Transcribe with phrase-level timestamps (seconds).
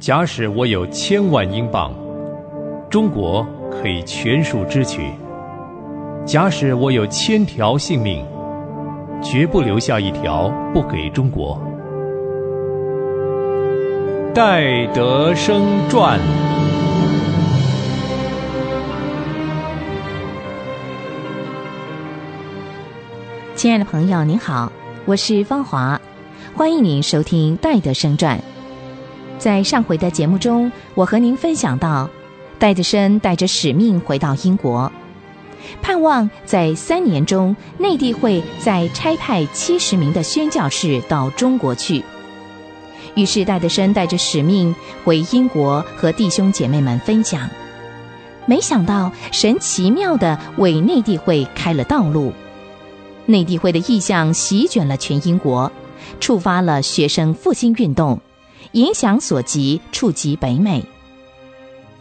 [0.00, 1.92] 假使我有千万英镑，
[2.88, 5.02] 中国可以全数支取；
[6.24, 8.24] 假使我有千条性命，
[9.22, 11.60] 绝不留下一条不给中国。
[14.34, 16.18] 戴德生传。
[23.54, 24.72] 亲爱的朋友，您好，
[25.04, 26.00] 我是芳华，
[26.56, 28.38] 欢迎您收听《戴德生传》。
[29.40, 32.10] 在上回的节目中，我和您分享到，
[32.58, 34.92] 戴德生带着使命回到英国，
[35.80, 42.04] 盼望在三年中，内地会再差派七十名的宣教士到中国去。
[43.14, 44.74] 于是，戴德生带着使命
[45.06, 47.48] 回英国和弟兄姐妹们分享。
[48.44, 52.34] 没想到，神奇妙的为内地会开了道路。
[53.24, 55.72] 内地会的意向席卷了全英国，
[56.20, 58.20] 触发了学生复兴运动，
[58.72, 60.84] 影响所及，触及北美。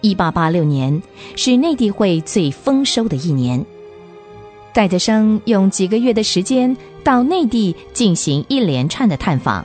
[0.00, 1.02] 一八八六年
[1.34, 3.64] 是内地会最丰收的一年。
[4.72, 9.64] 戴德生用几个月的时间到内地进行一连串的探访，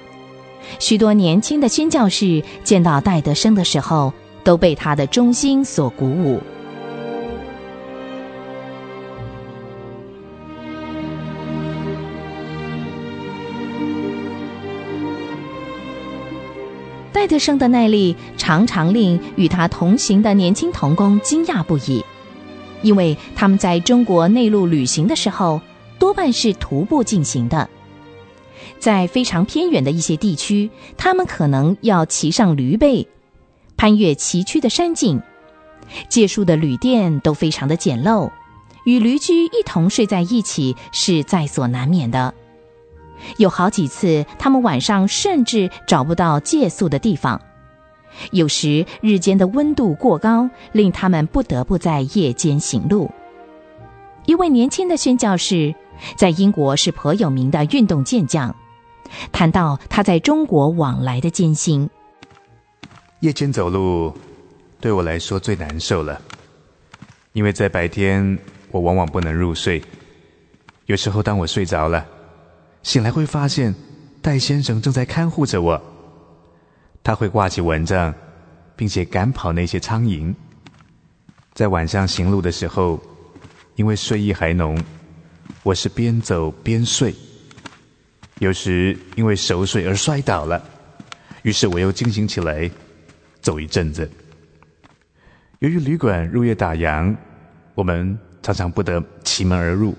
[0.79, 4.11] 许多年轻的新教士见到戴德生的时候，
[4.43, 6.41] 都被他的忠心所鼓舞。
[17.33, 22.05] 戴德生的耐力常常令与他同行的年轻童工惊讶不已，
[22.83, 25.59] 因为他们在中国内陆旅行的时候
[25.97, 27.67] 多半是徒步进行的，
[28.77, 33.07] 在非常偏远的一些地区，他们可能要骑上驴背，
[33.77, 35.19] 攀越崎岖的山径，
[36.09, 38.29] 借宿的旅店都非常的简陋，
[38.85, 42.31] 与驴驹一同睡在一起是在所难免的。
[43.37, 47.39] 有好几次，他们晚上甚至找不到借宿的地方；
[48.31, 53.09] 有时日间的温度过高，令他们不得不在夜间行路。
[54.25, 55.75] 一位年轻的宣教士
[56.15, 58.55] 在英国是颇有名的运动健将，
[59.31, 61.89] 谈到他在中国往来的艰辛。
[63.19, 64.13] 夜间走路
[64.79, 66.21] 对我来说最难受了，
[67.33, 68.37] 因为在白天
[68.71, 69.81] 我往往不能入睡，
[70.87, 72.05] 有时候当我睡着了。
[72.83, 73.73] 醒来会发现，
[74.21, 75.81] 戴先生正在看护着我。
[77.01, 78.13] 他会挂起蚊帐，
[78.75, 80.33] 并且赶跑那些苍蝇。
[81.53, 83.01] 在晚上行路的时候，
[83.75, 84.77] 因为睡意还浓，
[85.63, 87.15] 我是边走边睡。
[88.39, 90.61] 有时因为熟睡而摔倒了，
[91.43, 92.69] 于是我又惊醒起来，
[93.41, 94.09] 走一阵子。
[95.59, 97.15] 由于旅馆入夜打烊，
[97.75, 99.95] 我们常常不得其门而入，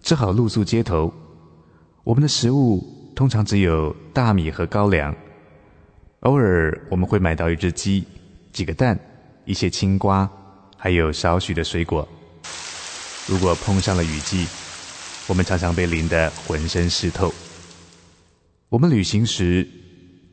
[0.00, 1.12] 只好露宿街头。
[2.04, 2.84] 我们的食物
[3.16, 5.16] 通常只有大米和高粱，
[6.20, 8.04] 偶尔我们会买到一只鸡、
[8.52, 8.98] 几个蛋、
[9.46, 10.30] 一些青瓜，
[10.76, 12.06] 还有少许的水果。
[13.26, 14.46] 如果碰上了雨季，
[15.26, 17.32] 我们常常被淋得浑身湿透。
[18.68, 19.66] 我们旅行时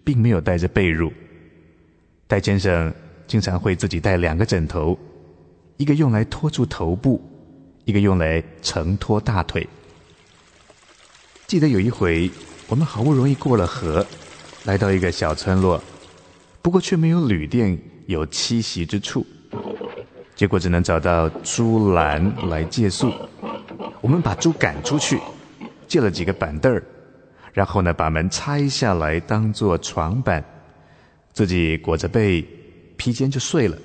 [0.03, 1.09] 并没有带着被褥，
[2.27, 2.93] 戴先生
[3.27, 4.99] 经常会自己带两个枕头，
[5.77, 7.21] 一个用来托住头部，
[7.85, 9.65] 一个用来承托大腿。
[11.51, 12.31] 记得有一回，
[12.69, 14.07] 我们好不容易过了河，
[14.63, 15.83] 来到一个小村落，
[16.61, 19.25] 不过却没有旅店有栖息之处，
[20.33, 23.11] 结果只能找到猪栏来借宿。
[23.99, 25.19] 我们把猪赶出去，
[25.89, 26.81] 借了几个板凳儿，
[27.51, 30.41] 然后呢把门拆下来当做床板，
[31.33, 32.47] 自己裹着被
[32.95, 33.77] 披肩就睡了。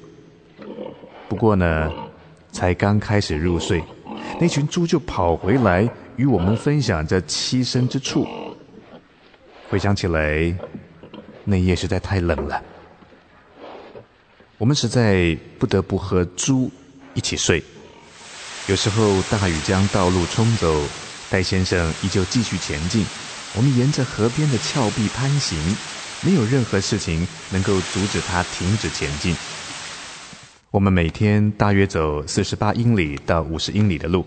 [1.29, 1.91] 不过呢，
[2.53, 3.83] 才刚开始入睡，
[4.41, 5.91] 那群猪就跑回来。
[6.17, 8.27] 与我们分享这栖身之处。
[9.69, 10.55] 回想起来，
[11.45, 12.63] 那夜实在太冷了，
[14.59, 16.71] 我们实在不得不和猪
[17.15, 17.63] 一起睡。
[18.69, 20.83] 有时候大雨将道路冲走，
[21.31, 23.05] 戴先生依旧继续前进。
[23.55, 25.59] 我们沿着河边的峭壁攀行，
[26.23, 29.37] 没有任何事情能够阻止他停止前进。
[30.71, 34.27] 我们每天大约走四十八英里到五十英里的路。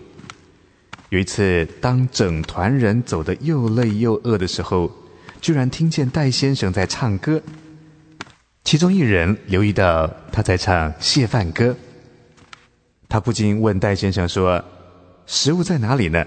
[1.10, 4.88] 有一次，当整团人走得又累又饿的时候，
[5.40, 7.42] 居然听见戴先生在唱歌。
[8.62, 11.74] 其中一人留意到他在唱谢饭歌，
[13.08, 14.64] 他不禁问戴先生说
[15.26, 16.24] ：“食物在哪里呢？”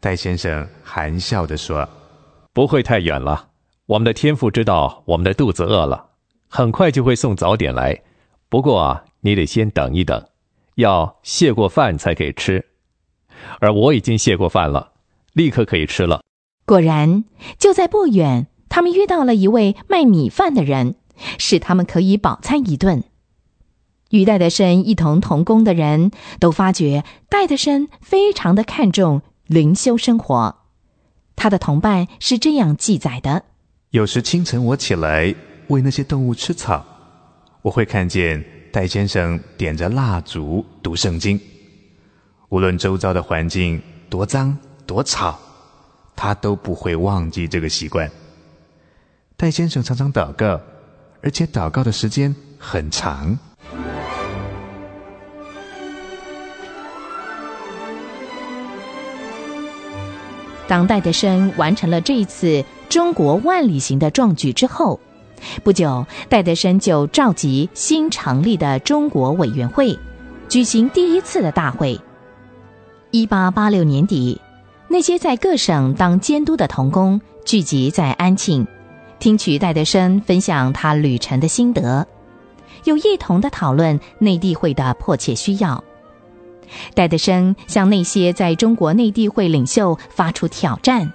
[0.00, 1.86] 戴先生含笑的说
[2.54, 3.50] ：“不会太远了，
[3.84, 6.06] 我们的天父知道我们的肚子饿了，
[6.48, 8.00] 很快就会送早点来。
[8.48, 10.26] 不过啊，你得先等一等，
[10.76, 12.64] 要谢过饭才可以吃。”
[13.60, 14.92] 而我已经谢过饭了，
[15.32, 16.22] 立刻可以吃了。
[16.66, 17.24] 果然，
[17.58, 20.94] 就在不远，他们遇到了一位卖米饭的人，
[21.38, 23.04] 使他们可以饱餐一顿。
[24.10, 30.56] 与戴德生一同同工的人都发觉，戴德生非常的看重灵修生活。
[31.36, 33.44] 他的同伴是这样记载的：
[33.90, 35.34] 有时清晨我起来
[35.66, 36.84] 喂那些动物吃草，
[37.62, 38.42] 我会看见
[38.72, 41.40] 戴先生点着蜡烛读圣经。
[42.48, 44.56] 无论周遭的环境多脏
[44.86, 45.38] 多吵，
[46.14, 48.10] 他都不会忘记这个习惯。
[49.36, 50.60] 戴先生常常祷告，
[51.22, 53.36] 而且祷告的时间很长。
[60.66, 64.98] 当戴德生完成了这一次中国万里行的壮举之后，
[65.62, 69.98] 不久，戴德生就召集新成立的中国委员会，
[70.48, 72.00] 举行第一次的大会。
[73.14, 74.40] 一八八六年底，
[74.88, 78.66] 那些在各省当监督的童工聚集在安庆，
[79.20, 82.08] 听取戴德生分享他旅程的心得，
[82.82, 85.84] 又一同的讨论内地会的迫切需要。
[86.94, 91.12] 戴德生向那些在中国内地会领袖发出挑战，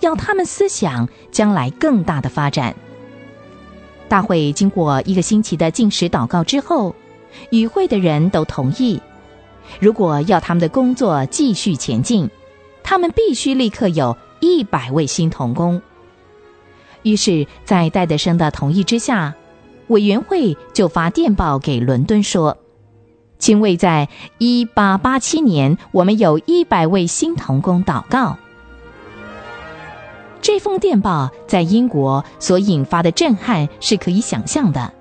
[0.00, 2.76] 要他们思想将来更大的发展。
[4.06, 6.94] 大会经过一个星期的进食祷告之后，
[7.48, 9.00] 与会的人都同意，
[9.80, 12.30] 如果要他们的工作继续前进，
[12.82, 15.80] 他们必须立刻有一百位新童工。
[17.02, 19.34] 于是，在戴德生的同意之下，
[19.88, 22.56] 委员会就发电报给伦敦说。
[23.38, 24.08] 请为在
[24.38, 28.36] 一八八七年，我们有一百位新童工祷告。
[30.40, 34.92] 这封电报在英国所引发的震撼是可以想象的。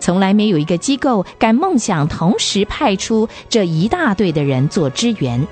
[0.00, 5.46] 从来没有一个机构敢梦想同时派出这一大队的人做支援。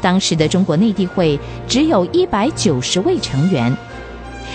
[0.00, 3.74] 当时的中国内地会只有一百九十位成员，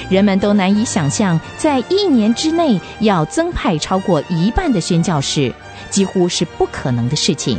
[0.10, 5.54] 人们都难以想象，在一年之内要增派超过一半的宣教士。
[5.89, 7.57] 几乎是不可能的事情。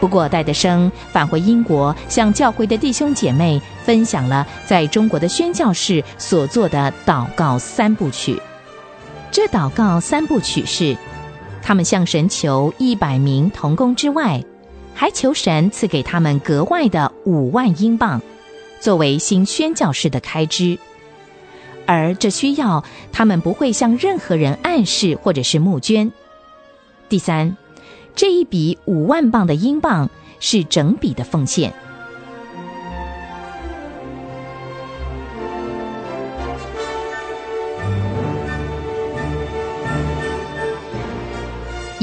[0.00, 8.40] 不过，戴德生返回英国，向教会的弟兄姐妹分享了在中国的宣教士所做的祷告三部曲。
[9.30, 10.96] 这祷告三部曲是：
[11.62, 14.42] 他们向神求一百名童工之外，
[14.94, 18.20] 还求神赐给他们格外的五万英镑，
[18.80, 20.78] 作为新宣教士的开支。
[21.86, 26.10] 而这需要他们不会向任何人暗示或者是募捐。
[27.08, 27.56] 第三，
[28.14, 30.10] 这一笔五万镑的英镑
[30.40, 31.72] 是整笔的奉献。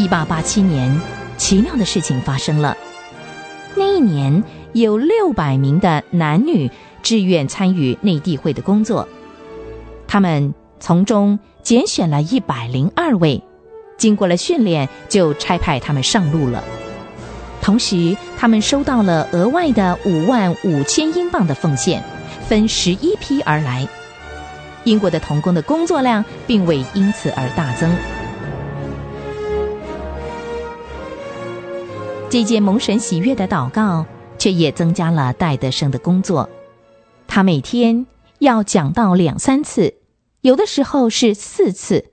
[0.06, 1.02] 一八八七年，
[1.36, 2.78] 奇妙的事情发生了。
[3.74, 4.44] 那一年
[4.74, 6.70] 有六百名的男女
[7.02, 9.10] 志愿参与内地会的工作，
[10.08, 13.42] 他们从中拣选了一百零二位。
[13.98, 16.64] 经过了训练，就差派他们上路了。
[17.60, 22.04] 同时，他们收到了额外的五万五千英镑的奉献，
[22.48, 23.88] 分十一批而来。
[24.84, 27.92] 英国的童工的工作量并未因此而大增。
[32.36, 34.06] 这件蒙神喜悦的祷告，
[34.38, 36.50] 却也增加了戴德生的工作。
[37.28, 38.06] 他每天
[38.40, 39.94] 要讲到两三次，
[40.42, 42.12] 有的时候是四次。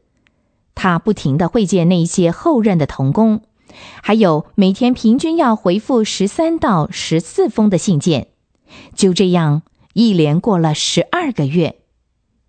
[0.76, 3.42] 他不停的会见那些后任的童工，
[4.00, 8.28] 还有每天平均要回复十三到十四封的信件，
[8.94, 9.62] 就这样
[9.92, 11.80] 一连过了十二个月。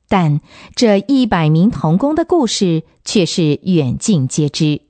[0.07, 0.41] 但
[0.75, 4.81] 这一百名童工的故事却是远近皆知，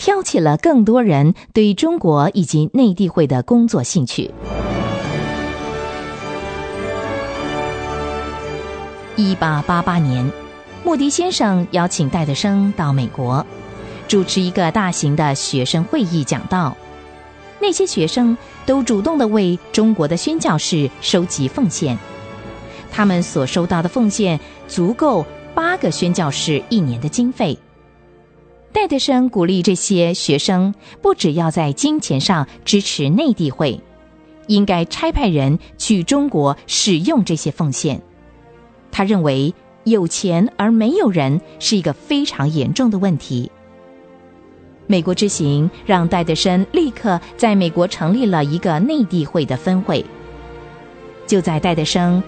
[0.00, 4.30] 挑起了更多人对中国以及内地会的工作兴趣。
[9.14, 10.32] 一八八八年。
[10.82, 13.44] 穆迪先生邀请戴德生到美国，
[14.08, 16.74] 主持一个大型的学生会议讲道。
[17.60, 21.98] 那些学生都主动的为中国的宣教士收集奉献，
[22.90, 27.58] 他们所收到的奉献足够八个宣教士一年的经费。
[28.72, 33.80] 戴德生鼓励这些学生，不只要在金钱上支持内地会，
[34.46, 38.00] 应该差派人去中国使用这些奉献。
[38.90, 39.54] 他认为。
[39.84, 43.50] 有钱而没有人是一个非常严重的问题。
[44.86, 50.04] 美国之行让戴德生立刻在美国成立了一个内地会的分会。
[51.26, 52.22] 就在戴德生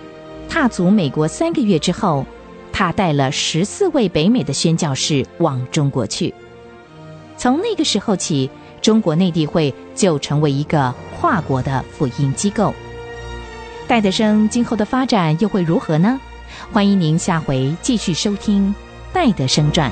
[0.49, 2.25] 踏足美国三个月之后，
[2.73, 6.35] 他带了十四位北美的宣教士往中国去。
[7.37, 8.51] 从那个时候起，
[8.81, 12.75] 中国内地会就成为一个跨国的福音机构。
[13.87, 16.19] 戴德生今后的发展又会如何呢？
[16.73, 18.69] 欢迎您下回继续收听
[19.13, 19.91] 《戴德生传》。